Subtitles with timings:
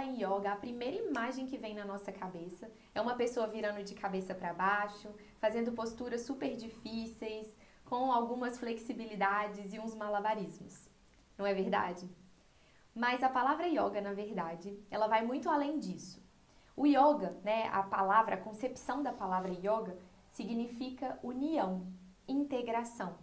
[0.00, 3.96] em yoga, a primeira imagem que vem na nossa cabeça é uma pessoa virando de
[3.96, 7.48] cabeça para baixo, fazendo posturas super difíceis,
[7.84, 10.88] com algumas flexibilidades e uns malabarismos.
[11.36, 12.08] Não é verdade?
[12.94, 16.24] Mas a palavra yoga, na verdade, ela vai muito além disso.
[16.76, 19.98] O yoga, né, a palavra, a concepção da palavra yoga
[20.30, 21.92] significa união,
[22.28, 23.18] integração.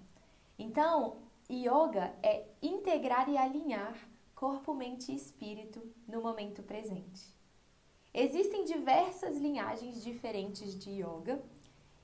[0.60, 1.18] Então,
[1.50, 3.96] yoga é integrar e alinhar
[4.44, 7.34] corpo, mente e espírito no momento presente.
[8.14, 11.42] Existem diversas linhagens diferentes de yoga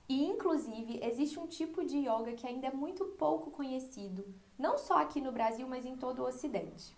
[0.07, 4.25] e, inclusive, existe um tipo de yoga que ainda é muito pouco conhecido,
[4.57, 6.95] não só aqui no Brasil, mas em todo o Ocidente.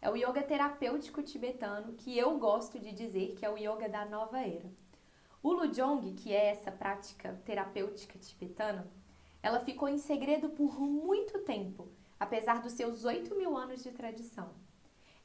[0.00, 4.04] É o yoga terapêutico tibetano, que eu gosto de dizer que é o yoga da
[4.04, 4.70] nova era.
[5.42, 8.88] O Lujong, que é essa prática terapêutica tibetana,
[9.42, 11.88] ela ficou em segredo por muito tempo,
[12.20, 14.64] apesar dos seus 8 mil anos de tradição.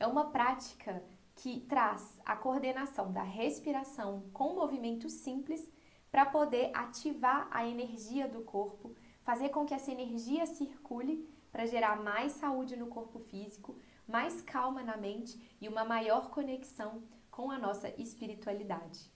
[0.02, 1.04] É uma prática
[1.36, 5.72] que traz a coordenação da respiração com movimentos simples
[6.12, 12.02] para poder ativar a energia do corpo, fazer com que essa energia circule para gerar
[12.02, 17.60] mais saúde no corpo físico, mais calma na mente e uma maior conexão com a
[17.60, 19.08] nossa espiritualidade.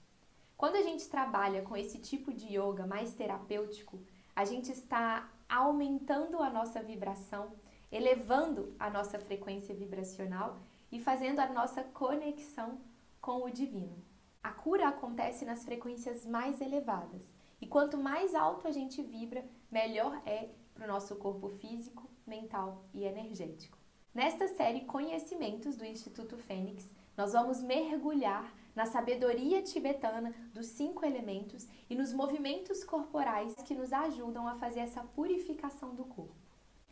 [0.56, 4.00] Quando a gente trabalha com esse tipo de yoga mais terapêutico,
[4.36, 7.54] a gente está aumentando a nossa vibração,
[7.92, 12.80] elevando a nossa frequência vibracional e fazendo a nossa conexão
[13.22, 14.04] com o divino.
[14.44, 20.22] A cura acontece nas frequências mais elevadas, e quanto mais alto a gente vibra, melhor
[20.26, 23.78] é para o nosso corpo físico, mental e energético.
[24.14, 31.68] Nesta série Conhecimentos do Instituto Fênix, nós vamos mergulhar na sabedoria tibetana dos cinco elementos
[31.90, 36.36] e nos movimentos corporais que nos ajudam a fazer essa purificação do corpo.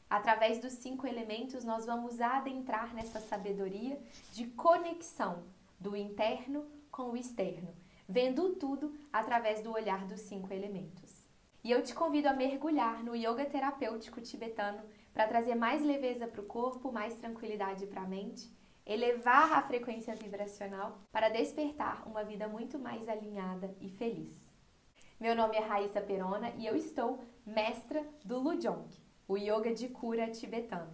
[0.09, 3.99] Através dos cinco elementos, nós vamos adentrar nessa sabedoria
[4.31, 5.43] de conexão
[5.79, 7.73] do interno com o externo,
[8.07, 11.27] vendo tudo através do olhar dos cinco elementos.
[11.63, 14.81] E eu te convido a mergulhar no yoga terapêutico tibetano
[15.13, 18.51] para trazer mais leveza para o corpo, mais tranquilidade para a mente,
[18.85, 24.31] elevar a frequência vibracional para despertar uma vida muito mais alinhada e feliz.
[25.19, 30.29] Meu nome é Raíssa Perona e eu estou mestra do Lujong o yoga de cura
[30.29, 30.91] tibetano.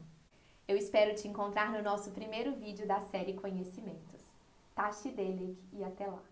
[0.67, 4.21] Eu espero te encontrar no nosso primeiro vídeo da série Conhecimentos.
[4.75, 6.23] Tashi Delik e até lá!